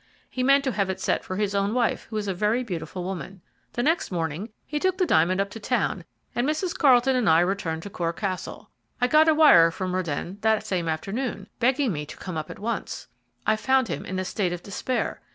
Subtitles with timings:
[0.31, 3.03] He meant to have it set for his own wife, who is a very beautiful
[3.03, 3.41] woman.
[3.73, 6.75] The next morning he took the diamond up to town, and Mrs.
[6.75, 8.71] Carlton and I returned to Cor Castle.
[8.99, 12.57] I got a wire from Röden that same afternoon, begging me to come up at
[12.57, 13.09] once.
[13.45, 15.21] I found him in a state of despair.